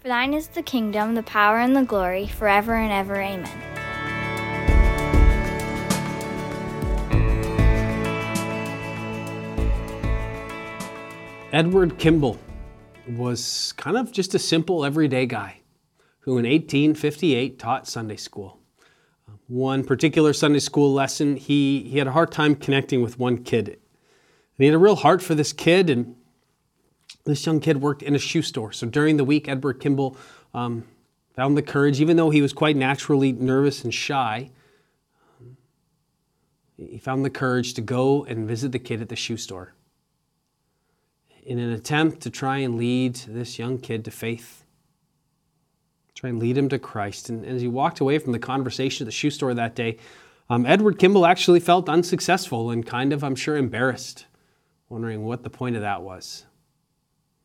For 0.00 0.08
thine 0.08 0.32
is 0.32 0.48
the 0.48 0.62
kingdom, 0.62 1.14
the 1.14 1.22
power, 1.22 1.58
and 1.58 1.76
the 1.76 1.82
glory, 1.82 2.26
forever 2.26 2.74
and 2.74 2.90
ever. 2.90 3.20
Amen. 3.20 3.46
Edward 11.52 11.98
Kimball 11.98 12.38
was 13.08 13.74
kind 13.76 13.98
of 13.98 14.10
just 14.10 14.34
a 14.34 14.38
simple 14.38 14.86
everyday 14.86 15.26
guy 15.26 15.60
who 16.20 16.38
in 16.38 16.46
1858 16.46 17.58
taught 17.58 17.86
Sunday 17.86 18.16
school. 18.16 18.58
One 19.48 19.84
particular 19.84 20.32
Sunday 20.32 20.60
school 20.60 20.94
lesson, 20.94 21.36
he, 21.36 21.82
he 21.82 21.98
had 21.98 22.06
a 22.06 22.12
hard 22.12 22.32
time 22.32 22.54
connecting 22.54 23.02
with 23.02 23.18
one 23.18 23.44
kid. 23.44 23.68
And 23.68 23.76
he 24.56 24.64
had 24.64 24.74
a 24.74 24.78
real 24.78 24.96
heart 24.96 25.20
for 25.20 25.34
this 25.34 25.52
kid, 25.52 25.90
and 25.90 26.16
this 27.24 27.44
young 27.46 27.60
kid 27.60 27.80
worked 27.80 28.02
in 28.02 28.14
a 28.14 28.18
shoe 28.18 28.42
store. 28.42 28.72
So 28.72 28.86
during 28.86 29.16
the 29.16 29.24
week, 29.24 29.48
Edward 29.48 29.80
Kimball 29.80 30.16
um, 30.54 30.84
found 31.34 31.56
the 31.56 31.62
courage, 31.62 32.00
even 32.00 32.16
though 32.16 32.30
he 32.30 32.42
was 32.42 32.52
quite 32.52 32.76
naturally 32.76 33.32
nervous 33.32 33.84
and 33.84 33.92
shy, 33.92 34.50
he 36.76 36.98
found 36.98 37.24
the 37.24 37.30
courage 37.30 37.74
to 37.74 37.82
go 37.82 38.24
and 38.24 38.48
visit 38.48 38.72
the 38.72 38.78
kid 38.78 39.02
at 39.02 39.08
the 39.08 39.16
shoe 39.16 39.36
store 39.36 39.74
in 41.42 41.58
an 41.58 41.72
attempt 41.72 42.20
to 42.20 42.30
try 42.30 42.58
and 42.58 42.76
lead 42.76 43.16
this 43.28 43.58
young 43.58 43.78
kid 43.78 44.04
to 44.04 44.10
faith, 44.10 44.64
try 46.14 46.30
and 46.30 46.38
lead 46.38 46.56
him 46.56 46.68
to 46.68 46.78
Christ. 46.78 47.28
And, 47.28 47.44
as 47.44 47.62
he 47.62 47.68
walked 47.68 48.00
away 48.00 48.18
from 48.18 48.32
the 48.32 48.38
conversation 48.38 49.04
at 49.04 49.06
the 49.06 49.12
shoe 49.12 49.30
store 49.30 49.54
that 49.54 49.74
day, 49.74 49.98
um, 50.48 50.66
Edward 50.66 50.98
Kimball 50.98 51.26
actually 51.26 51.60
felt 51.60 51.88
unsuccessful 51.88 52.70
and 52.70 52.86
kind 52.86 53.12
of, 53.12 53.22
I'm 53.24 53.36
sure, 53.36 53.56
embarrassed, 53.56 54.26
wondering 54.88 55.24
what 55.24 55.42
the 55.42 55.50
point 55.50 55.76
of 55.76 55.82
that 55.82 56.02
was. 56.02 56.44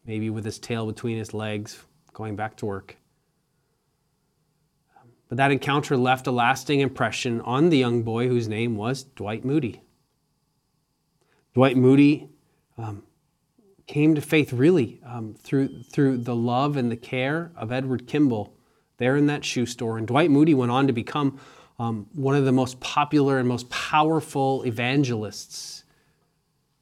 Maybe 0.05 0.29
with 0.29 0.45
his 0.45 0.59
tail 0.59 0.85
between 0.85 1.17
his 1.17 1.33
legs, 1.33 1.83
going 2.13 2.35
back 2.35 2.57
to 2.57 2.65
work. 2.65 2.97
But 5.27 5.37
that 5.37 5.51
encounter 5.51 5.97
left 5.97 6.27
a 6.27 6.31
lasting 6.31 6.81
impression 6.81 7.41
on 7.41 7.69
the 7.69 7.77
young 7.77 8.03
boy 8.03 8.27
whose 8.27 8.47
name 8.47 8.75
was 8.75 9.03
Dwight 9.03 9.43
Moody. 9.43 9.81
Dwight 11.55 11.77
Moody 11.77 12.29
um, 12.77 13.03
came 13.87 14.13
to 14.15 14.21
faith 14.21 14.53
really 14.53 14.99
um, 15.05 15.35
through, 15.39 15.83
through 15.83 16.17
the 16.17 16.35
love 16.35 16.77
and 16.77 16.91
the 16.91 16.97
care 16.97 17.51
of 17.55 17.71
Edward 17.71 18.07
Kimball 18.07 18.55
there 18.97 19.15
in 19.15 19.25
that 19.27 19.43
shoe 19.43 19.65
store. 19.65 19.97
And 19.97 20.05
Dwight 20.05 20.29
Moody 20.29 20.53
went 20.53 20.71
on 20.71 20.87
to 20.87 20.93
become 20.93 21.39
um, 21.79 22.07
one 22.13 22.35
of 22.35 22.45
the 22.45 22.51
most 22.51 22.79
popular 22.79 23.39
and 23.39 23.47
most 23.47 23.69
powerful 23.69 24.63
evangelists 24.63 25.84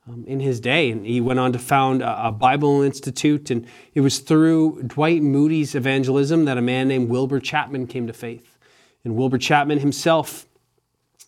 um, 0.08 0.24
in 0.28 0.40
his 0.40 0.60
day. 0.60 0.92
And 0.92 1.06
he 1.06 1.22
went 1.22 1.40
on 1.40 1.54
to 1.54 1.60
found 1.60 2.02
a, 2.02 2.28
a, 2.28 2.32
Bible 2.32 2.82
Institute. 2.82 3.50
And 3.50 3.68
it 3.94 4.02
was 4.02 4.20
through 4.20 4.84
Dwight 4.84 5.22
Moody's 5.22 5.76
evangelism 5.76 6.46
that 6.46 6.58
a 6.58 6.62
man 6.62 6.88
named 6.88 7.10
Wilbur 7.10 7.40
Chapman 7.40 7.88
came 7.88 8.08
to 8.08 8.14
faith. 8.14 8.58
And 9.04 9.16
Wilbur 9.16 9.38
Chapman 9.38 9.80
himself 9.80 10.46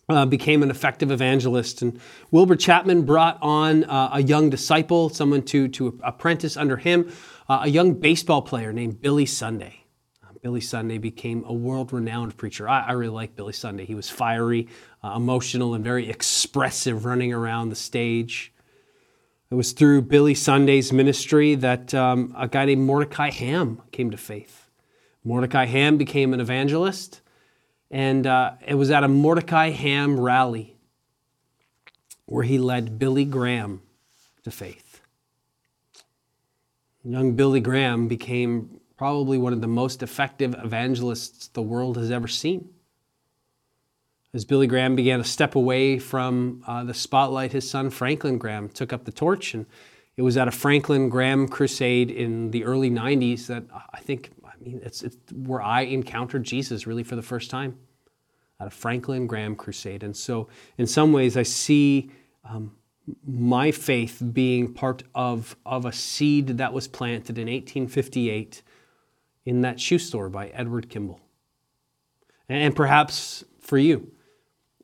uh, 0.08 0.24
became 0.26 0.62
an 0.62 0.70
effective 0.70 1.10
evangelist. 1.10 1.82
And 1.82 2.00
Wilbur 2.30 2.56
Chapman 2.56 3.02
brought 3.02 3.38
on 3.42 3.84
uh, 3.84 4.10
a 4.12 4.22
young 4.22 4.50
disciple, 4.50 5.08
someone 5.08 5.42
to, 5.42 5.68
to 5.68 5.98
apprentice 6.02 6.56
under 6.56 6.76
him, 6.76 7.12
uh, 7.48 7.60
a 7.62 7.68
young 7.68 7.94
baseball 7.94 8.42
player 8.42 8.72
named 8.72 9.00
Billy 9.00 9.26
Sunday. 9.26 9.84
Uh, 10.22 10.32
Billy 10.42 10.60
Sunday 10.60 10.98
became 10.98 11.44
a 11.46 11.52
world 11.52 11.92
renowned 11.92 12.36
preacher. 12.36 12.68
I, 12.68 12.86
I, 12.86 12.92
really 12.92 13.14
like 13.14 13.36
Billy 13.36 13.52
Sunday. 13.52 13.84
He 13.84 13.94
was 13.94 14.08
fiery, 14.08 14.68
uh, 15.02 15.14
emotional, 15.16 15.74
and 15.74 15.82
very 15.82 16.08
expressive 16.08 17.04
running 17.04 17.32
around 17.32 17.70
the 17.70 17.76
stage. 17.76 18.52
It 19.56 19.64
was 19.64 19.72
through 19.72 20.02
Billy 20.02 20.34
Sunday's 20.34 20.92
ministry 20.92 21.54
that 21.54 21.94
um, 21.94 22.34
a 22.36 22.46
guy 22.46 22.66
named 22.66 22.82
Mordecai 22.82 23.30
Ham 23.30 23.80
came 23.90 24.10
to 24.10 24.18
faith. 24.18 24.68
Mordecai 25.24 25.64
Ham 25.64 25.96
became 25.96 26.34
an 26.34 26.40
evangelist 26.40 27.22
and 27.90 28.26
uh, 28.26 28.56
it 28.66 28.74
was 28.74 28.90
at 28.90 29.02
a 29.02 29.08
Mordecai 29.08 29.70
Ham 29.70 30.20
rally 30.20 30.76
where 32.26 32.44
he 32.44 32.58
led 32.58 32.98
Billy 32.98 33.24
Graham 33.24 33.80
to 34.44 34.50
faith. 34.50 35.00
Young 37.02 37.32
Billy 37.32 37.60
Graham 37.60 38.08
became 38.08 38.78
probably 38.98 39.38
one 39.38 39.54
of 39.54 39.62
the 39.62 39.66
most 39.66 40.02
effective 40.02 40.54
evangelists 40.62 41.48
the 41.48 41.62
world 41.62 41.96
has 41.96 42.10
ever 42.10 42.28
seen. 42.28 42.68
As 44.34 44.44
Billy 44.44 44.66
Graham 44.66 44.96
began 44.96 45.18
to 45.18 45.24
step 45.24 45.54
away 45.54 45.98
from 45.98 46.62
uh, 46.66 46.84
the 46.84 46.94
spotlight, 46.94 47.52
his 47.52 47.68
son 47.68 47.90
Franklin 47.90 48.38
Graham 48.38 48.68
took 48.68 48.92
up 48.92 49.04
the 49.04 49.12
torch. 49.12 49.54
And 49.54 49.66
it 50.16 50.22
was 50.22 50.36
at 50.36 50.48
a 50.48 50.50
Franklin 50.50 51.08
Graham 51.08 51.48
crusade 51.48 52.10
in 52.10 52.50
the 52.50 52.64
early 52.64 52.90
90s 52.90 53.46
that 53.46 53.64
I 53.92 54.00
think 54.00 54.30
I 54.44 54.62
mean, 54.62 54.80
it's, 54.82 55.02
it's 55.02 55.16
where 55.32 55.62
I 55.62 55.82
encountered 55.82 56.44
Jesus 56.44 56.86
really 56.86 57.02
for 57.02 57.16
the 57.16 57.22
first 57.22 57.50
time 57.50 57.78
at 58.58 58.66
a 58.66 58.70
Franklin 58.70 59.26
Graham 59.26 59.54
crusade. 59.54 60.02
And 60.02 60.16
so, 60.16 60.48
in 60.78 60.86
some 60.86 61.12
ways, 61.12 61.36
I 61.36 61.42
see 61.42 62.10
um, 62.44 62.74
my 63.26 63.70
faith 63.70 64.22
being 64.32 64.72
part 64.72 65.02
of, 65.14 65.56
of 65.66 65.84
a 65.84 65.92
seed 65.92 66.58
that 66.58 66.72
was 66.72 66.88
planted 66.88 67.38
in 67.38 67.46
1858 67.46 68.62
in 69.44 69.60
that 69.60 69.78
shoe 69.78 69.98
store 69.98 70.28
by 70.28 70.48
Edward 70.48 70.88
Kimball. 70.88 71.20
And 72.48 72.74
perhaps 72.74 73.44
for 73.60 73.78
you, 73.78 74.10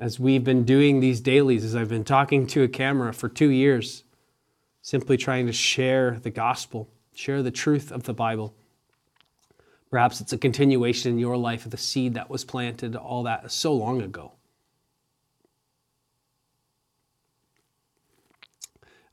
as 0.01 0.19
we've 0.19 0.45
been 0.45 0.65
doing 0.65 1.01
these 1.01 1.21
dailies, 1.21 1.65
as 1.65 1.77
I've 1.77 1.89
been 1.89 2.05
talking 2.05 2.47
to 2.49 2.63
a 2.63 2.69
camera 2.69 3.13
for 3.13 3.29
two 3.29 3.51
years, 3.51 4.05
simply 4.81 5.17
trying 5.17 5.47
to 5.47 5.53
share 5.53 6.19
the 6.23 6.31
gospel, 6.31 6.89
share 7.15 7.43
the 7.43 7.51
truth 7.51 7.93
of 7.93 8.05
the 8.05 8.15
Bible 8.15 8.55
Perhaps 9.93 10.23
it's 10.23 10.33
a 10.33 10.39
continuation 10.39 11.13
in 11.13 11.19
your 11.19 11.37
life 11.37 11.67
of 11.67 11.71
the 11.71 11.77
seed 11.77 12.15
that 12.15 12.31
was 12.31 12.47
planted 12.47 12.97
all 12.97 13.25
that 13.25 13.53
so 13.53 13.75
long 13.75 14.01
ago. 14.01 14.33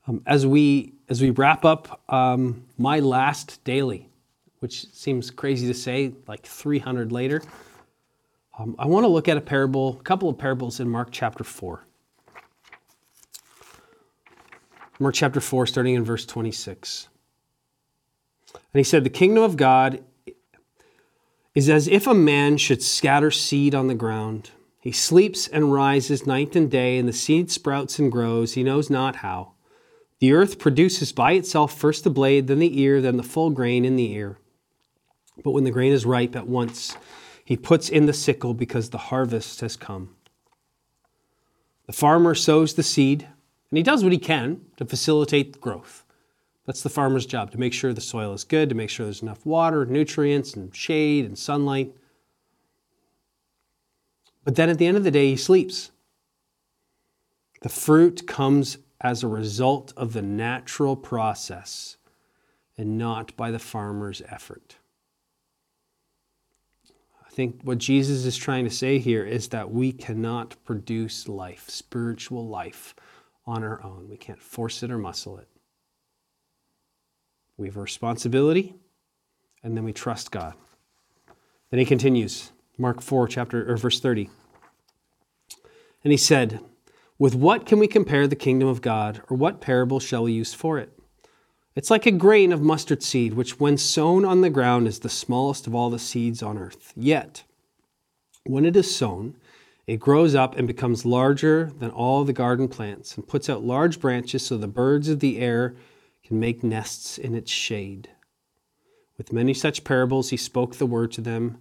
Um, 0.08 0.22
as 0.24 0.46
we 0.46 0.94
as 1.10 1.20
we 1.20 1.28
wrap 1.28 1.66
up 1.66 2.00
um, 2.10 2.64
my 2.78 2.98
last 3.00 3.62
daily, 3.62 4.08
which 4.60 4.90
seems 4.94 5.30
crazy 5.30 5.66
to 5.66 5.74
say, 5.74 6.14
like 6.26 6.46
300 6.46 7.12
later, 7.12 7.42
um, 8.60 8.76
I 8.78 8.86
want 8.86 9.04
to 9.04 9.08
look 9.08 9.26
at 9.26 9.38
a 9.38 9.40
parable, 9.40 9.96
a 9.98 10.02
couple 10.02 10.28
of 10.28 10.36
parables 10.36 10.80
in 10.80 10.88
Mark 10.88 11.08
chapter 11.10 11.44
4. 11.44 11.86
Mark 14.98 15.14
chapter 15.14 15.40
4, 15.40 15.66
starting 15.66 15.94
in 15.94 16.04
verse 16.04 16.26
26. 16.26 17.08
And 18.52 18.60
he 18.74 18.84
said, 18.84 19.02
The 19.02 19.10
kingdom 19.10 19.42
of 19.42 19.56
God 19.56 20.04
is 21.54 21.70
as 21.70 21.88
if 21.88 22.06
a 22.06 22.12
man 22.12 22.58
should 22.58 22.82
scatter 22.82 23.30
seed 23.30 23.74
on 23.74 23.86
the 23.86 23.94
ground. 23.94 24.50
He 24.78 24.92
sleeps 24.92 25.48
and 25.48 25.72
rises 25.72 26.26
night 26.26 26.54
and 26.54 26.70
day, 26.70 26.98
and 26.98 27.08
the 27.08 27.14
seed 27.14 27.50
sprouts 27.50 27.98
and 27.98 28.12
grows, 28.12 28.54
he 28.54 28.62
knows 28.62 28.90
not 28.90 29.16
how. 29.16 29.52
The 30.18 30.34
earth 30.34 30.58
produces 30.58 31.12
by 31.12 31.32
itself 31.32 31.78
first 31.78 32.04
the 32.04 32.10
blade, 32.10 32.46
then 32.46 32.58
the 32.58 32.78
ear, 32.78 33.00
then 33.00 33.16
the 33.16 33.22
full 33.22 33.48
grain 33.48 33.86
in 33.86 33.96
the 33.96 34.12
ear. 34.12 34.36
But 35.42 35.52
when 35.52 35.64
the 35.64 35.70
grain 35.70 35.92
is 35.92 36.04
ripe, 36.04 36.36
at 36.36 36.46
once 36.46 36.94
he 37.50 37.56
puts 37.56 37.88
in 37.88 38.06
the 38.06 38.12
sickle 38.12 38.54
because 38.54 38.90
the 38.90 38.96
harvest 39.10 39.60
has 39.60 39.74
come. 39.74 40.14
The 41.88 41.92
farmer 41.92 42.32
sows 42.36 42.74
the 42.74 42.84
seed, 42.84 43.24
and 43.24 43.76
he 43.76 43.82
does 43.82 44.04
what 44.04 44.12
he 44.12 44.18
can 44.18 44.60
to 44.76 44.84
facilitate 44.84 45.60
growth. 45.60 46.04
That's 46.64 46.84
the 46.84 46.88
farmer's 46.88 47.26
job 47.26 47.50
to 47.50 47.58
make 47.58 47.72
sure 47.72 47.92
the 47.92 48.00
soil 48.00 48.32
is 48.34 48.44
good, 48.44 48.68
to 48.68 48.76
make 48.76 48.88
sure 48.88 49.04
there's 49.04 49.22
enough 49.22 49.44
water, 49.44 49.84
nutrients, 49.84 50.54
and 50.54 50.72
shade 50.72 51.24
and 51.24 51.36
sunlight. 51.36 51.92
But 54.44 54.54
then 54.54 54.70
at 54.70 54.78
the 54.78 54.86
end 54.86 54.96
of 54.96 55.02
the 55.02 55.10
day, 55.10 55.30
he 55.30 55.36
sleeps. 55.36 55.90
The 57.62 57.68
fruit 57.68 58.28
comes 58.28 58.78
as 59.00 59.24
a 59.24 59.28
result 59.28 59.92
of 59.96 60.12
the 60.12 60.22
natural 60.22 60.94
process 60.94 61.96
and 62.78 62.96
not 62.96 63.36
by 63.36 63.50
the 63.50 63.58
farmer's 63.58 64.22
effort. 64.28 64.76
I 67.30 67.32
think 67.32 67.60
what 67.62 67.78
Jesus 67.78 68.24
is 68.24 68.36
trying 68.36 68.64
to 68.64 68.70
say 68.70 68.98
here 68.98 69.24
is 69.24 69.48
that 69.48 69.70
we 69.70 69.92
cannot 69.92 70.56
produce 70.64 71.28
life, 71.28 71.70
spiritual 71.70 72.48
life, 72.48 72.96
on 73.46 73.62
our 73.62 73.80
own. 73.84 74.08
We 74.10 74.16
can't 74.16 74.42
force 74.42 74.82
it 74.82 74.90
or 74.90 74.98
muscle 74.98 75.38
it. 75.38 75.46
We 77.56 77.68
have 77.68 77.76
a 77.76 77.80
responsibility, 77.80 78.74
and 79.62 79.76
then 79.76 79.84
we 79.84 79.92
trust 79.92 80.32
God. 80.32 80.54
Then 81.70 81.78
he 81.78 81.86
continues, 81.86 82.50
Mark 82.76 83.00
4, 83.00 83.28
chapter 83.28 83.70
or 83.70 83.76
verse 83.76 84.00
30. 84.00 84.28
And 86.02 86.10
he 86.10 86.16
said, 86.16 86.58
With 87.16 87.36
what 87.36 87.64
can 87.64 87.78
we 87.78 87.86
compare 87.86 88.26
the 88.26 88.34
kingdom 88.34 88.68
of 88.68 88.82
God, 88.82 89.22
or 89.30 89.36
what 89.36 89.60
parable 89.60 90.00
shall 90.00 90.24
we 90.24 90.32
use 90.32 90.52
for 90.52 90.78
it? 90.78 90.98
It's 91.76 91.90
like 91.90 92.04
a 92.04 92.10
grain 92.10 92.52
of 92.52 92.62
mustard 92.62 93.02
seed, 93.02 93.34
which 93.34 93.60
when 93.60 93.76
sown 93.76 94.24
on 94.24 94.40
the 94.40 94.50
ground 94.50 94.88
is 94.88 94.98
the 94.98 95.08
smallest 95.08 95.66
of 95.66 95.74
all 95.74 95.88
the 95.88 96.00
seeds 96.00 96.42
on 96.42 96.58
earth. 96.58 96.92
Yet, 96.96 97.44
when 98.44 98.64
it 98.64 98.76
is 98.76 98.94
sown, 98.94 99.36
it 99.86 100.00
grows 100.00 100.34
up 100.34 100.56
and 100.56 100.66
becomes 100.66 101.06
larger 101.06 101.72
than 101.78 101.90
all 101.90 102.24
the 102.24 102.32
garden 102.32 102.66
plants, 102.66 103.16
and 103.16 103.26
puts 103.26 103.48
out 103.48 103.62
large 103.62 104.00
branches 104.00 104.44
so 104.44 104.56
the 104.56 104.66
birds 104.66 105.08
of 105.08 105.20
the 105.20 105.38
air 105.38 105.76
can 106.24 106.40
make 106.40 106.64
nests 106.64 107.18
in 107.18 107.34
its 107.34 107.50
shade. 107.50 108.08
With 109.16 109.32
many 109.32 109.54
such 109.54 109.84
parables, 109.84 110.30
he 110.30 110.36
spoke 110.36 110.76
the 110.76 110.86
word 110.86 111.12
to 111.12 111.20
them 111.20 111.58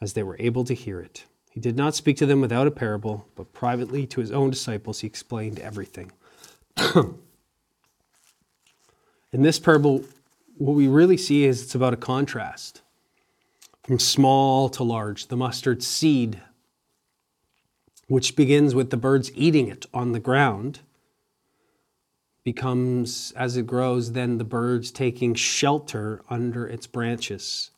as 0.00 0.14
they 0.14 0.22
were 0.22 0.36
able 0.38 0.64
to 0.64 0.74
hear 0.74 1.00
it. 1.00 1.24
He 1.50 1.60
did 1.60 1.76
not 1.76 1.94
speak 1.94 2.16
to 2.18 2.26
them 2.26 2.40
without 2.40 2.66
a 2.66 2.70
parable, 2.70 3.28
but 3.34 3.52
privately 3.52 4.06
to 4.06 4.20
his 4.20 4.32
own 4.32 4.50
disciples 4.50 5.00
he 5.00 5.06
explained 5.06 5.58
everything. 5.58 6.12
In 9.34 9.42
this 9.42 9.58
parable, 9.58 10.04
what 10.58 10.74
we 10.74 10.86
really 10.86 11.16
see 11.16 11.42
is 11.42 11.60
it's 11.60 11.74
about 11.74 11.92
a 11.92 11.96
contrast 11.96 12.82
from 13.82 13.98
small 13.98 14.68
to 14.68 14.84
large, 14.84 15.26
the 15.26 15.36
mustard 15.36 15.82
seed, 15.82 16.40
which 18.06 18.36
begins 18.36 18.76
with 18.76 18.90
the 18.90 18.96
birds 18.96 19.32
eating 19.34 19.66
it 19.66 19.86
on 19.92 20.12
the 20.12 20.20
ground 20.20 20.82
becomes, 22.44 23.32
as 23.32 23.56
it 23.56 23.66
grows, 23.66 24.12
then 24.12 24.38
the 24.38 24.44
birds 24.44 24.92
taking 24.92 25.34
shelter 25.34 26.22
under 26.30 26.68
its 26.68 26.86
branches. 26.86 27.72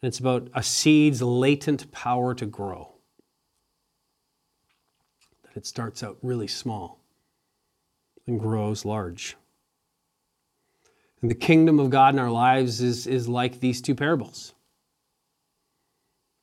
And 0.00 0.08
it's 0.08 0.18
about 0.18 0.48
a 0.54 0.62
seed's 0.62 1.20
latent 1.20 1.92
power 1.92 2.34
to 2.34 2.46
grow. 2.46 2.94
That 5.42 5.58
it 5.58 5.66
starts 5.66 6.02
out 6.02 6.16
really 6.22 6.48
small 6.48 7.00
and 8.26 8.40
grows 8.40 8.86
large. 8.86 9.36
And 11.20 11.30
the 11.30 11.34
kingdom 11.34 11.80
of 11.80 11.90
God 11.90 12.14
in 12.14 12.20
our 12.20 12.30
lives 12.30 12.80
is, 12.80 13.06
is 13.06 13.28
like 13.28 13.60
these 13.60 13.80
two 13.82 13.94
parables. 13.94 14.54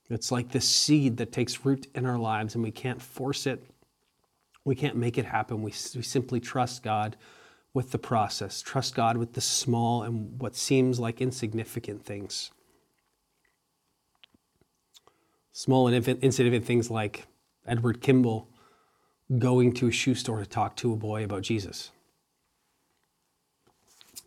It's 0.10 0.31
like 0.31 0.51
this 0.51 0.69
seed 0.69 1.18
that 1.18 1.31
takes 1.31 1.66
root 1.66 1.88
in 1.95 2.06
our 2.06 2.19
lives 2.19 2.56
and 2.56 2.63
we 2.63 2.72
can't 2.72 3.01
force 3.01 3.48
it 3.48 3.63
we 4.66 4.75
can't 4.75 4.98
make 4.98 5.18
it 5.18 5.25
happen. 5.25 5.62
We, 5.62 5.72
we 5.95 6.01
simply 6.01 6.39
trust 6.39 6.83
God 6.83 7.16
with 7.74 7.92
the 7.92 8.00
process, 8.00 8.62
trust 8.62 8.95
God 8.95 9.16
with 9.16 9.33
the 9.33 9.42
small 9.42 10.04
and 10.04 10.39
what 10.42 10.56
seems 10.56 11.00
like 11.00 11.22
insignificant 11.22 12.04
things. 12.04 12.51
Small 15.51 15.88
and 15.88 15.95
insignificant 15.95 16.66
things 16.66 16.89
like 16.89 17.27
Edward 17.66 18.01
Kimball 18.01 18.50
going 19.38 19.72
to 19.74 19.88
a 19.88 19.92
shoe 19.92 20.16
store 20.16 20.39
to 20.39 20.45
talk 20.45 20.75
to 20.77 20.92
a 20.92 20.95
boy 20.95 21.24
about 21.24 21.44
Jesus. 21.44 21.92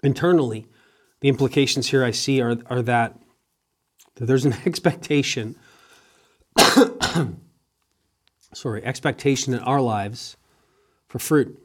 Internally, 0.02 0.66
the 1.20 1.28
implications 1.28 1.88
here 1.88 2.04
I 2.04 2.10
see 2.12 2.40
are, 2.40 2.56
are 2.66 2.82
that, 2.82 3.18
that 4.16 4.26
there's 4.26 4.44
an 4.44 4.54
expectation 4.66 5.56
sorry, 8.52 8.84
expectation 8.84 9.54
in 9.54 9.60
our 9.60 9.80
lives 9.80 10.36
for 11.08 11.18
fruit. 11.18 11.62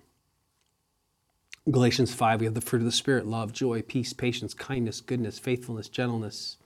Galatians 1.69 2.13
5, 2.13 2.41
we 2.41 2.45
have 2.45 2.55
the 2.55 2.61
fruit 2.61 2.79
of 2.79 2.85
the 2.85 2.91
Spirit 2.91 3.25
love, 3.25 3.53
joy, 3.53 3.81
peace, 3.81 4.11
patience, 4.13 4.53
kindness, 4.53 4.99
goodness, 5.01 5.39
faithfulness, 5.39 5.87
gentleness, 5.87 6.57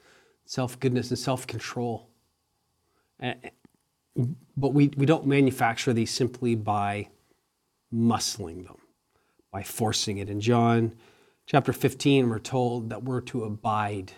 self 0.46 0.80
goodness, 0.80 1.10
and 1.10 1.20
self 1.20 1.46
control. 1.46 2.10
But 3.20 4.74
we, 4.74 4.88
we 4.98 5.06
don't 5.06 5.28
manufacture 5.28 5.94
these 5.94 6.10
simply 6.10 6.56
by 6.56 7.10
muscling 7.94 8.66
them, 8.66 8.78
by 9.52 9.62
forcing 9.62 10.18
it. 10.18 10.30
In 10.30 10.42
John 10.42 10.94
chapter 11.48 11.72
15, 11.74 12.30
we're 12.30 12.40
told 12.40 12.90
that 12.90 13.04
we're 13.04 13.22
to 13.22 13.46
abide 13.46 14.12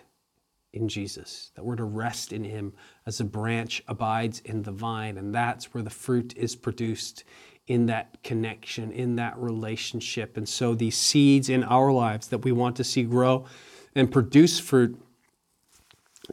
in 0.72 0.88
Jesus, 0.88 1.52
that 1.54 1.64
we're 1.64 1.76
to 1.76 1.84
rest 1.84 2.32
in 2.32 2.44
Him 2.44 2.72
as 3.06 3.20
a 3.20 3.24
branch 3.24 3.82
abides 3.88 4.40
in 4.40 4.62
the 4.62 4.72
vine. 4.72 5.16
And 5.16 5.34
that's 5.34 5.72
where 5.72 5.82
the 5.82 5.90
fruit 5.90 6.36
is 6.36 6.54
produced 6.54 7.24
in 7.66 7.86
that 7.86 8.22
connection, 8.24 8.90
in 8.90 9.16
that 9.16 9.38
relationship. 9.38 10.36
And 10.36 10.48
so 10.48 10.74
these 10.74 10.96
seeds 10.96 11.48
in 11.48 11.62
our 11.64 11.92
lives 11.92 12.28
that 12.28 12.38
we 12.38 12.52
want 12.52 12.76
to 12.76 12.84
see 12.84 13.04
grow 13.04 13.46
and 13.94 14.10
produce 14.10 14.58
fruit 14.58 15.00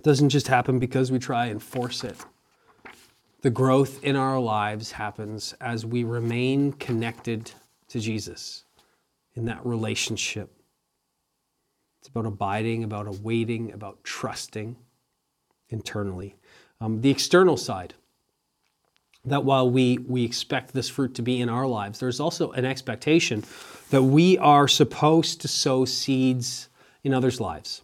doesn't 0.02 0.30
just 0.30 0.48
happen 0.48 0.80
because 0.80 1.12
we 1.12 1.20
try 1.20 1.48
and 1.48 1.62
force 1.62 2.04
it. 2.04 2.18
The 3.42 3.50
growth 3.52 4.04
in 4.04 4.16
our 4.16 4.40
lives 4.40 4.92
happens 4.92 5.54
as 5.62 5.86
we 5.86 6.04
remain 6.04 6.74
connected 6.74 7.52
to 7.90 8.00
Jesus 8.00 8.64
in 9.36 9.46
that 9.46 9.64
relationship. 9.64 10.57
It's 12.08 12.16
about 12.16 12.26
abiding, 12.26 12.86
about 12.86 13.06
awaiting, 13.06 13.74
about 13.74 14.02
trusting 14.06 14.78
internally. 15.68 16.38
Um, 16.80 17.02
the 17.02 17.10
external 17.10 17.58
side, 17.58 17.96
that 19.26 19.44
while 19.44 19.70
we, 19.70 19.98
we 19.98 20.24
expect 20.24 20.74
this 20.74 20.88
fruit 20.88 21.16
to 21.16 21.22
be 21.22 21.42
in 21.42 21.50
our 21.50 21.68
lives, 21.68 22.00
there's 22.00 22.22
also 22.22 22.52
an 22.52 22.64
expectation 22.64 23.44
that 23.90 24.04
we 24.04 24.38
are 24.38 24.70
supposed 24.70 25.42
to 25.42 25.50
sow 25.50 25.84
seeds 25.84 26.70
in 27.04 27.14
others' 27.14 27.42
lives. 27.42 27.82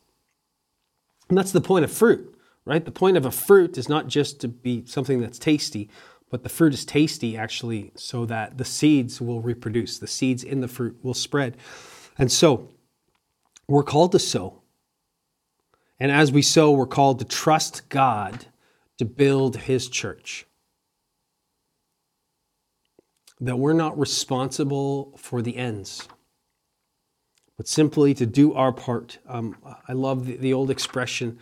And 1.27 1.37
that's 1.37 1.51
the 1.51 1.59
point 1.59 1.83
of 1.83 1.91
fruit, 1.91 2.33
right? 2.63 2.85
The 2.85 2.91
point 2.91 3.17
of 3.17 3.25
a 3.25 3.31
fruit 3.31 3.77
is 3.77 3.89
not 3.89 4.07
just 4.07 4.39
to 4.39 4.47
be 4.47 4.85
something 4.85 5.19
that's 5.19 5.37
tasty, 5.37 5.89
but 6.29 6.43
the 6.43 6.49
fruit 6.49 6.73
is 6.73 6.85
tasty 6.85 7.35
actually 7.35 7.91
so 7.95 8.25
that 8.27 8.57
the 8.57 8.63
seeds 8.63 9.19
will 9.19 9.41
reproduce, 9.41 9.99
the 9.99 10.07
seeds 10.07 10.45
in 10.45 10.61
the 10.61 10.69
fruit 10.69 10.97
will 11.03 11.13
spread. 11.13 11.57
And 12.17 12.31
so 12.31 12.69
we're 13.67 13.83
called 13.83 14.11
to 14.13 14.19
sow. 14.19 14.61
And 15.99 16.11
as 16.11 16.31
we 16.31 16.41
sow, 16.41 16.71
we're 16.71 16.85
called 16.85 17.19
to 17.19 17.25
trust 17.25 17.87
God 17.89 18.45
to 18.97 19.05
build 19.05 19.57
His 19.57 19.87
church. 19.87 20.45
That 23.39 23.57
we're 23.57 23.73
not 23.73 23.97
responsible 23.97 25.13
for 25.17 25.41
the 25.41 25.57
ends, 25.57 26.07
but 27.57 27.67
simply 27.67 28.13
to 28.15 28.25
do 28.25 28.53
our 28.53 28.71
part. 28.71 29.19
Um, 29.27 29.57
I 29.87 29.93
love 29.93 30.25
the, 30.25 30.37
the 30.37 30.53
old 30.53 30.69
expression 30.69 31.39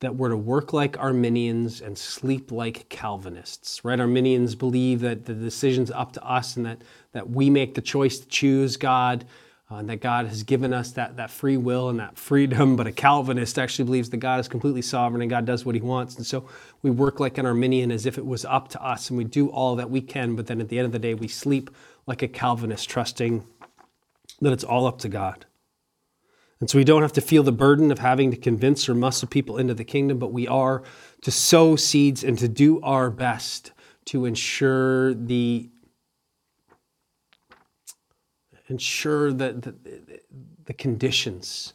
that 0.00 0.14
we're 0.14 0.28
to 0.28 0.36
work 0.36 0.72
like 0.72 0.98
Arminians 0.98 1.80
and 1.80 1.96
sleep 1.96 2.52
like 2.52 2.88
Calvinists, 2.90 3.82
right? 3.82 3.98
Arminians 3.98 4.54
believe 4.54 5.00
that 5.00 5.24
the 5.24 5.32
decision's 5.32 5.90
up 5.90 6.12
to 6.12 6.22
us 6.22 6.56
and 6.56 6.66
that, 6.66 6.82
that 7.12 7.30
we 7.30 7.48
make 7.48 7.74
the 7.74 7.80
choice 7.80 8.18
to 8.18 8.28
choose 8.28 8.76
God 8.76 9.24
uh, 9.70 9.76
and 9.76 9.88
that 9.88 10.00
God 10.00 10.26
has 10.26 10.42
given 10.42 10.72
us 10.72 10.92
that, 10.92 11.16
that 11.16 11.30
free 11.30 11.56
will 11.56 11.88
and 11.88 11.98
that 11.98 12.16
freedom. 12.18 12.76
But 12.76 12.86
a 12.86 12.92
Calvinist 12.92 13.58
actually 13.58 13.86
believes 13.86 14.10
that 14.10 14.18
God 14.18 14.38
is 14.38 14.48
completely 14.48 14.82
sovereign 14.82 15.22
and 15.22 15.30
God 15.30 15.44
does 15.44 15.64
what 15.64 15.74
he 15.74 15.80
wants. 15.80 16.16
And 16.16 16.24
so 16.24 16.48
we 16.82 16.90
work 16.90 17.18
like 17.18 17.38
an 17.38 17.46
Arminian 17.46 17.90
as 17.90 18.06
if 18.06 18.16
it 18.16 18.24
was 18.24 18.44
up 18.44 18.68
to 18.68 18.82
us 18.82 19.10
and 19.10 19.18
we 19.18 19.24
do 19.24 19.48
all 19.48 19.76
that 19.76 19.90
we 19.90 20.00
can. 20.00 20.36
But 20.36 20.46
then 20.46 20.60
at 20.60 20.68
the 20.68 20.78
end 20.78 20.86
of 20.86 20.92
the 20.92 20.98
day, 20.98 21.14
we 21.14 21.28
sleep 21.28 21.70
like 22.06 22.22
a 22.22 22.28
Calvinist, 22.28 22.88
trusting 22.88 23.44
that 24.40 24.52
it's 24.52 24.64
all 24.64 24.86
up 24.86 24.98
to 24.98 25.08
God. 25.08 25.46
And 26.60 26.70
so 26.70 26.78
we 26.78 26.84
don't 26.84 27.02
have 27.02 27.12
to 27.14 27.20
feel 27.20 27.42
the 27.42 27.52
burden 27.52 27.90
of 27.90 27.98
having 27.98 28.30
to 28.30 28.36
convince 28.36 28.88
or 28.88 28.94
muscle 28.94 29.28
people 29.28 29.58
into 29.58 29.74
the 29.74 29.84
kingdom, 29.84 30.18
but 30.18 30.32
we 30.32 30.48
are 30.48 30.82
to 31.22 31.30
sow 31.30 31.76
seeds 31.76 32.24
and 32.24 32.38
to 32.38 32.48
do 32.48 32.80
our 32.80 33.10
best 33.10 33.72
to 34.06 34.24
ensure 34.24 35.12
the 35.12 35.68
ensure 38.68 39.32
that 39.32 39.62
the, 39.62 39.74
the 40.64 40.74
conditions 40.74 41.74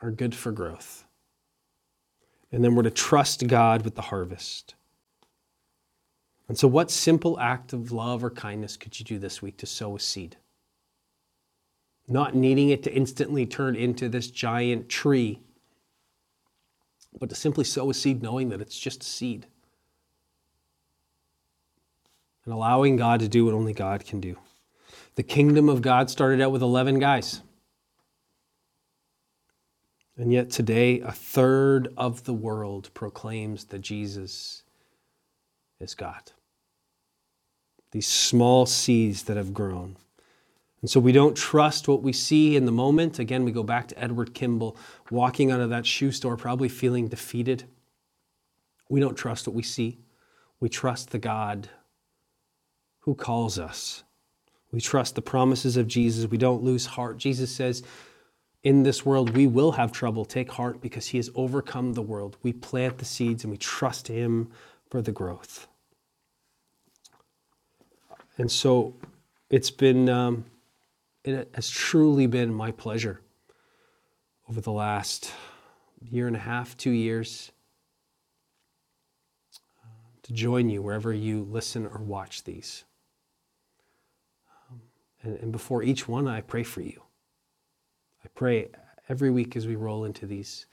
are 0.00 0.10
good 0.10 0.34
for 0.34 0.52
growth. 0.52 1.04
And 2.52 2.62
then 2.64 2.74
we're 2.74 2.84
to 2.84 2.90
trust 2.90 3.46
God 3.46 3.82
with 3.82 3.94
the 3.94 4.02
harvest. 4.02 4.74
And 6.48 6.56
so, 6.56 6.68
what 6.68 6.90
simple 6.90 7.38
act 7.40 7.72
of 7.72 7.90
love 7.90 8.22
or 8.22 8.30
kindness 8.30 8.76
could 8.76 8.98
you 8.98 9.04
do 9.04 9.18
this 9.18 9.42
week 9.42 9.56
to 9.58 9.66
sow 9.66 9.96
a 9.96 10.00
seed? 10.00 10.36
Not 12.08 12.36
needing 12.36 12.68
it 12.68 12.84
to 12.84 12.94
instantly 12.94 13.46
turn 13.46 13.74
into 13.74 14.08
this 14.08 14.30
giant 14.30 14.88
tree, 14.88 15.40
but 17.18 17.28
to 17.30 17.34
simply 17.34 17.64
sow 17.64 17.90
a 17.90 17.94
seed 17.94 18.22
knowing 18.22 18.50
that 18.50 18.60
it's 18.60 18.78
just 18.78 19.02
a 19.02 19.06
seed. 19.06 19.46
And 22.44 22.54
allowing 22.54 22.94
God 22.94 23.18
to 23.20 23.28
do 23.28 23.44
what 23.44 23.54
only 23.54 23.72
God 23.72 24.04
can 24.04 24.20
do. 24.20 24.36
The 25.16 25.22
kingdom 25.22 25.68
of 25.68 25.82
God 25.82 26.10
started 26.10 26.42
out 26.42 26.52
with 26.52 26.62
11 26.62 26.98
guys. 26.98 27.42
And 30.18 30.32
yet 30.32 30.50
today, 30.50 31.00
a 31.00 31.12
third 31.12 31.92
of 31.96 32.24
the 32.24 32.32
world 32.32 32.90
proclaims 32.94 33.64
that 33.66 33.80
Jesus 33.80 34.62
is 35.80 35.94
God. 35.94 36.32
These 37.92 38.06
small 38.06 38.66
seeds 38.66 39.24
that 39.24 39.36
have 39.36 39.54
grown. 39.54 39.96
And 40.82 40.90
so 40.90 41.00
we 41.00 41.12
don't 41.12 41.36
trust 41.36 41.88
what 41.88 42.02
we 42.02 42.12
see 42.12 42.54
in 42.54 42.66
the 42.66 42.72
moment. 42.72 43.18
Again, 43.18 43.44
we 43.44 43.52
go 43.52 43.62
back 43.62 43.88
to 43.88 43.98
Edward 43.98 44.34
Kimball 44.34 44.76
walking 45.10 45.50
out 45.50 45.60
of 45.60 45.70
that 45.70 45.86
shoe 45.86 46.12
store, 46.12 46.36
probably 46.36 46.68
feeling 46.68 47.08
defeated. 47.08 47.64
We 48.88 49.00
don't 49.00 49.16
trust 49.16 49.46
what 49.46 49.56
we 49.56 49.62
see. 49.62 49.98
We 50.60 50.68
trust 50.68 51.10
the 51.10 51.18
God 51.18 51.70
who 53.00 53.14
calls 53.14 53.58
us 53.58 54.02
we 54.76 54.82
trust 54.82 55.14
the 55.14 55.22
promises 55.22 55.78
of 55.78 55.88
Jesus. 55.88 56.30
We 56.30 56.36
don't 56.36 56.62
lose 56.62 56.84
heart. 56.84 57.16
Jesus 57.16 57.50
says, 57.50 57.82
in 58.62 58.82
this 58.82 59.06
world, 59.06 59.34
we 59.34 59.46
will 59.46 59.72
have 59.72 59.90
trouble. 59.90 60.26
Take 60.26 60.52
heart 60.52 60.82
because 60.82 61.06
he 61.06 61.16
has 61.16 61.30
overcome 61.34 61.94
the 61.94 62.02
world. 62.02 62.36
We 62.42 62.52
plant 62.52 62.98
the 62.98 63.06
seeds 63.06 63.42
and 63.42 63.50
we 63.50 63.56
trust 63.56 64.06
him 64.06 64.50
for 64.90 65.00
the 65.00 65.12
growth. 65.12 65.66
And 68.36 68.52
so 68.52 68.94
it's 69.48 69.70
been, 69.70 70.10
um, 70.10 70.44
it 71.24 71.48
has 71.54 71.70
truly 71.70 72.26
been 72.26 72.52
my 72.52 72.70
pleasure 72.70 73.22
over 74.46 74.60
the 74.60 74.72
last 74.72 75.32
year 76.02 76.26
and 76.26 76.36
a 76.36 76.40
half, 76.40 76.76
two 76.76 76.90
years, 76.90 77.50
uh, 79.82 79.88
to 80.24 80.34
join 80.34 80.68
you 80.68 80.82
wherever 80.82 81.14
you 81.14 81.48
listen 81.50 81.86
or 81.86 82.02
watch 82.02 82.44
these. 82.44 82.84
And, 85.22 85.38
and 85.38 85.52
before 85.52 85.82
each 85.82 86.08
one, 86.08 86.28
I 86.28 86.40
pray 86.40 86.62
for 86.62 86.80
you. 86.80 87.02
I 88.24 88.28
pray 88.34 88.68
every 89.08 89.30
week 89.30 89.56
as 89.56 89.66
we 89.66 89.76
roll 89.76 90.04
into 90.04 90.26
these 90.26 90.66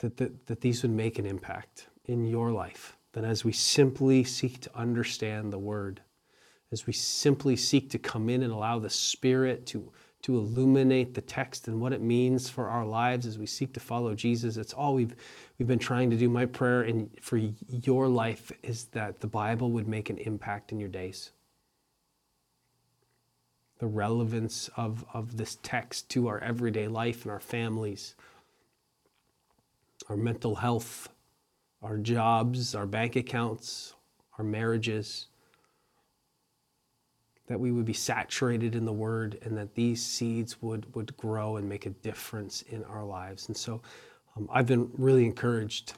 that, 0.00 0.16
that, 0.16 0.46
that 0.46 0.60
these 0.60 0.82
would 0.82 0.90
make 0.90 1.18
an 1.18 1.26
impact 1.26 1.86
in 2.06 2.24
your 2.26 2.50
life. 2.50 2.96
That 3.12 3.24
as 3.24 3.44
we 3.44 3.52
simply 3.52 4.24
seek 4.24 4.60
to 4.60 4.76
understand 4.76 5.52
the 5.52 5.58
word, 5.58 6.00
as 6.72 6.86
we 6.86 6.92
simply 6.92 7.56
seek 7.56 7.90
to 7.90 7.98
come 7.98 8.28
in 8.28 8.42
and 8.42 8.52
allow 8.52 8.78
the 8.78 8.90
Spirit 8.90 9.66
to, 9.66 9.90
to 10.22 10.36
illuminate 10.36 11.14
the 11.14 11.20
text 11.20 11.68
and 11.68 11.80
what 11.80 11.92
it 11.92 12.00
means 12.00 12.48
for 12.48 12.68
our 12.68 12.86
lives 12.86 13.26
as 13.26 13.38
we 13.38 13.46
seek 13.46 13.74
to 13.74 13.80
follow 13.80 14.14
Jesus. 14.14 14.56
It's 14.56 14.72
all 14.72 14.94
we've, 14.94 15.16
we've 15.58 15.68
been 15.68 15.78
trying 15.78 16.10
to 16.10 16.16
do. 16.16 16.28
My 16.28 16.46
prayer 16.46 16.84
in, 16.84 17.10
for 17.20 17.40
your 17.68 18.08
life 18.08 18.52
is 18.62 18.84
that 18.86 19.20
the 19.20 19.26
Bible 19.26 19.70
would 19.72 19.88
make 19.88 20.10
an 20.10 20.18
impact 20.18 20.72
in 20.72 20.78
your 20.78 20.88
days. 20.88 21.32
The 23.80 23.86
relevance 23.86 24.70
of, 24.76 25.04
of 25.12 25.36
this 25.36 25.58
text 25.62 26.08
to 26.10 26.28
our 26.28 26.38
everyday 26.38 26.86
life 26.86 27.22
and 27.22 27.32
our 27.32 27.40
families, 27.40 28.14
our 30.08 30.16
mental 30.16 30.54
health, 30.54 31.08
our 31.82 31.96
jobs, 31.96 32.74
our 32.74 32.86
bank 32.86 33.16
accounts, 33.16 33.94
our 34.38 34.44
marriages 34.44 35.26
that 37.50 37.58
we 37.58 37.72
would 37.72 37.84
be 37.84 37.92
saturated 37.92 38.76
in 38.76 38.84
the 38.84 38.92
word 38.92 39.36
and 39.42 39.56
that 39.56 39.74
these 39.74 40.00
seeds 40.00 40.62
would, 40.62 40.86
would 40.94 41.16
grow 41.16 41.56
and 41.56 41.68
make 41.68 41.84
a 41.84 41.90
difference 41.90 42.62
in 42.62 42.84
our 42.84 43.04
lives. 43.04 43.48
And 43.48 43.56
so 43.56 43.82
um, 44.36 44.48
I've 44.52 44.66
been 44.66 44.88
really 44.96 45.26
encouraged 45.26 45.94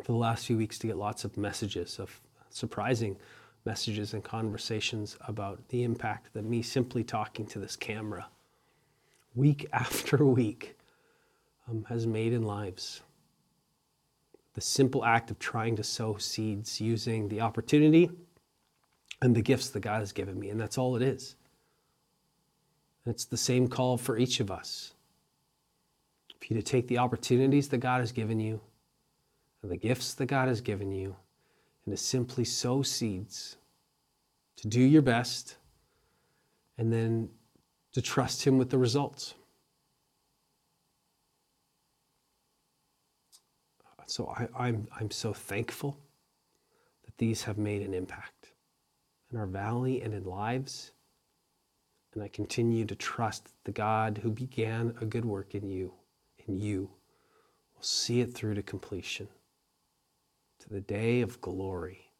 for 0.00 0.12
the 0.12 0.18
last 0.18 0.46
few 0.46 0.56
weeks 0.56 0.78
to 0.78 0.86
get 0.86 0.96
lots 0.96 1.24
of 1.24 1.36
messages 1.36 1.98
of 1.98 2.20
surprising 2.50 3.16
messages 3.64 4.14
and 4.14 4.24
conversations 4.24 5.16
about 5.28 5.68
the 5.68 5.82
impact 5.82 6.32
that 6.34 6.44
me 6.44 6.62
simply 6.62 7.04
talking 7.04 7.46
to 7.46 7.58
this 7.58 7.76
camera 7.76 8.26
week 9.34 9.66
after 9.72 10.24
week 10.24 10.76
um, 11.68 11.84
has 11.88 12.06
made 12.06 12.32
in 12.32 12.42
lives. 12.42 13.02
The 14.54 14.60
simple 14.60 15.04
act 15.04 15.30
of 15.30 15.38
trying 15.38 15.76
to 15.76 15.84
sow 15.84 16.16
seeds 16.16 16.80
using 16.80 17.28
the 17.28 17.40
opportunity 17.40 18.10
and 19.22 19.34
the 19.34 19.42
gifts 19.42 19.70
that 19.70 19.80
God 19.80 20.00
has 20.00 20.12
given 20.12 20.38
me. 20.38 20.50
And 20.50 20.60
that's 20.60 20.76
all 20.76 20.96
it 20.96 21.02
is. 21.02 21.36
And 23.04 23.14
it's 23.14 23.24
the 23.24 23.36
same 23.36 23.68
call 23.68 23.96
for 23.96 24.18
each 24.18 24.40
of 24.40 24.50
us. 24.50 24.92
For 26.38 26.52
you 26.52 26.56
to 26.56 26.62
take 26.62 26.88
the 26.88 26.98
opportunities 26.98 27.68
that 27.68 27.78
God 27.78 28.00
has 28.00 28.12
given 28.12 28.40
you 28.40 28.60
and 29.62 29.70
the 29.70 29.76
gifts 29.76 30.14
that 30.14 30.26
God 30.26 30.48
has 30.48 30.60
given 30.60 30.92
you 30.92 31.16
and 31.84 31.96
to 31.96 32.02
simply 32.02 32.44
sow 32.44 32.82
seeds, 32.82 33.56
to 34.56 34.68
do 34.68 34.80
your 34.80 35.02
best, 35.02 35.56
and 36.78 36.92
then 36.92 37.28
to 37.92 38.00
trust 38.00 38.44
Him 38.44 38.58
with 38.58 38.70
the 38.70 38.78
results. 38.78 39.34
So 44.12 44.26
I, 44.26 44.42
am 44.42 44.48
I'm, 44.54 44.88
I'm 45.00 45.10
so 45.10 45.32
thankful 45.32 45.98
that 47.06 47.16
these 47.16 47.44
have 47.44 47.56
made 47.56 47.80
an 47.80 47.94
impact 47.94 48.52
in 49.30 49.38
our 49.38 49.46
valley 49.46 50.02
and 50.02 50.12
in 50.12 50.24
lives. 50.24 50.92
And 52.12 52.22
I 52.22 52.28
continue 52.28 52.84
to 52.84 52.94
trust 52.94 53.48
the 53.64 53.72
God 53.72 54.20
who 54.22 54.30
began 54.30 54.94
a 55.00 55.06
good 55.06 55.24
work 55.24 55.54
in 55.54 55.66
you, 55.66 55.94
in 56.46 56.58
you, 56.58 56.90
will 57.74 57.82
see 57.82 58.20
it 58.20 58.34
through 58.34 58.52
to 58.56 58.62
completion, 58.62 59.28
to 60.62 60.68
the 60.68 60.80
day 60.80 61.22
of 61.22 61.40
glory. 61.40 62.12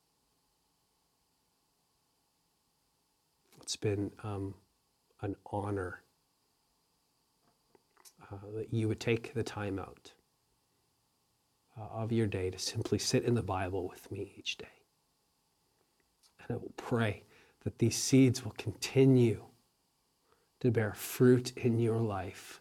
It's 3.61 3.77
been 3.77 4.11
um, 4.25 4.55
an 5.21 5.37
honor 5.47 6.03
uh, 8.31 8.37
that 8.57 8.73
you 8.73 8.89
would 8.89 8.99
take 8.99 9.33
the 9.35 9.45
time 9.45 9.79
out 9.79 10.13
uh, 11.79 12.03
of 12.03 12.11
your 12.11 12.27
day 12.27 12.51
to 12.51 12.59
simply 12.59 12.99
sit 12.99 13.25
in 13.25 13.35
the 13.35 13.43
Bible 13.43 13.89
with 13.89 14.11
me 14.11 14.33
each 14.37 14.57
day. 14.57 14.67
And 16.41 16.57
I 16.57 16.61
will 16.61 16.75
pray 16.77 17.23
that 17.63 17.79
these 17.79 17.97
seeds 17.97 18.45
will 18.45 18.55
continue 18.59 19.45
to 20.61 20.73
bear 20.73 20.95
fruit 20.95 21.53
in 21.57 21.79
your 21.79 21.99
life 21.99 22.61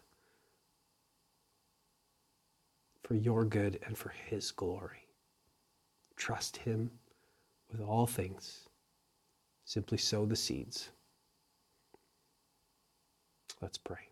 for 3.02 3.16
your 3.16 3.44
good 3.44 3.80
and 3.84 3.98
for 3.98 4.10
His 4.10 4.52
glory. 4.52 5.01
Trust 6.22 6.56
Him 6.58 6.88
with 7.68 7.80
all 7.80 8.06
things. 8.06 8.68
Simply 9.64 9.98
sow 9.98 10.24
the 10.24 10.36
seeds. 10.36 10.90
Let's 13.60 13.76
pray. 13.76 14.06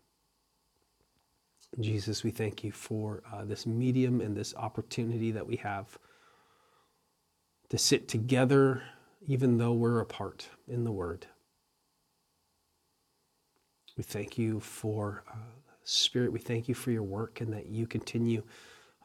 Jesus, 1.79 2.21
we 2.21 2.31
thank 2.31 2.65
you 2.65 2.73
for 2.73 3.23
uh, 3.33 3.45
this 3.45 3.65
medium 3.65 4.19
and 4.19 4.35
this 4.35 4.53
opportunity 4.57 5.31
that 5.31 5.47
we 5.47 5.55
have 5.55 5.97
to 7.69 7.77
sit 7.77 8.09
together 8.09 8.83
even 9.25 9.57
though 9.57 9.71
we're 9.71 10.01
apart 10.01 10.49
in 10.67 10.83
the 10.83 10.91
Word. 10.91 11.25
We 13.95 14.03
thank 14.03 14.37
you 14.37 14.59
for 14.59 15.23
uh, 15.31 15.37
Spirit. 15.85 16.33
We 16.33 16.39
thank 16.39 16.67
you 16.67 16.75
for 16.75 16.91
your 16.91 17.03
work 17.03 17.39
and 17.39 17.53
that 17.53 17.67
you 17.67 17.87
continue 17.87 18.43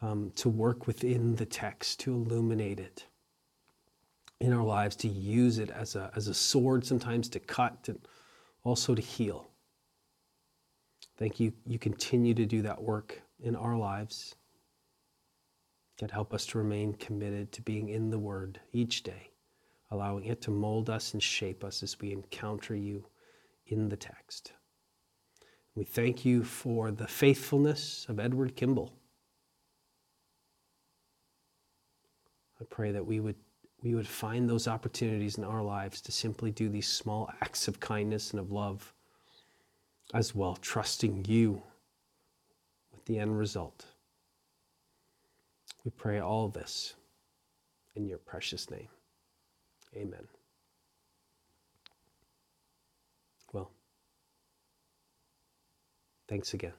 um, 0.02 0.32
to 0.36 0.48
work 0.48 0.86
within 0.86 1.36
the 1.36 1.46
text, 1.46 2.00
to 2.00 2.12
illuminate 2.12 2.80
it 2.80 3.06
in 4.40 4.52
our 4.52 4.64
lives, 4.64 4.96
to 4.96 5.08
use 5.08 5.58
it 5.58 5.70
as 5.70 5.96
a, 5.96 6.10
as 6.14 6.28
a 6.28 6.34
sword, 6.34 6.84
sometimes 6.84 7.28
to 7.30 7.40
cut, 7.40 7.88
and 7.88 7.98
also 8.64 8.94
to 8.94 9.02
heal. 9.02 9.48
Thank 11.16 11.40
you. 11.40 11.52
You 11.64 11.78
continue 11.78 12.34
to 12.34 12.44
do 12.44 12.62
that 12.62 12.82
work 12.82 13.22
in 13.40 13.56
our 13.56 13.76
lives. 13.76 14.34
God, 15.98 16.10
help 16.10 16.34
us 16.34 16.44
to 16.46 16.58
remain 16.58 16.92
committed 16.94 17.52
to 17.52 17.62
being 17.62 17.88
in 17.88 18.10
the 18.10 18.18
Word 18.18 18.60
each 18.72 19.02
day 19.02 19.30
allowing 19.90 20.24
it 20.24 20.40
to 20.42 20.50
mold 20.50 20.90
us 20.90 21.12
and 21.12 21.22
shape 21.22 21.62
us 21.64 21.82
as 21.82 22.00
we 22.00 22.12
encounter 22.12 22.74
you 22.74 23.04
in 23.66 23.88
the 23.88 23.96
text. 23.96 24.52
We 25.74 25.84
thank 25.84 26.24
you 26.24 26.42
for 26.42 26.90
the 26.90 27.06
faithfulness 27.06 28.06
of 28.08 28.18
Edward 28.18 28.56
Kimball. 28.56 28.92
I 32.60 32.64
pray 32.64 32.92
that 32.92 33.04
we 33.04 33.20
would, 33.20 33.36
we 33.82 33.94
would 33.94 34.08
find 34.08 34.48
those 34.48 34.66
opportunities 34.66 35.38
in 35.38 35.44
our 35.44 35.62
lives 35.62 36.00
to 36.02 36.12
simply 36.12 36.50
do 36.50 36.68
these 36.68 36.88
small 36.88 37.30
acts 37.40 37.68
of 37.68 37.80
kindness 37.80 38.30
and 38.30 38.40
of 38.40 38.50
love 38.50 38.92
as 40.14 40.34
well, 40.34 40.56
trusting 40.56 41.24
you 41.28 41.62
with 42.92 43.04
the 43.04 43.18
end 43.18 43.38
result. 43.38 43.84
We 45.84 45.90
pray 45.90 46.20
all 46.20 46.48
this 46.48 46.94
in 47.94 48.06
your 48.06 48.18
precious 48.18 48.70
name. 48.70 48.88
Amen. 49.94 50.26
Well, 53.52 53.70
thanks 56.28 56.54
again. 56.54 56.72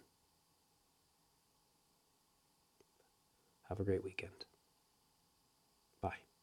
Have 3.69 3.79
a 3.79 3.83
great 3.83 4.03
weekend. 4.03 4.45
Bye. 6.01 6.36